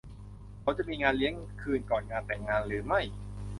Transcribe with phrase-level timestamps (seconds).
[0.61, 3.01] เขาจะมีงานเลี้ยงคืนก่อนงานแต่งงานหรือไม่?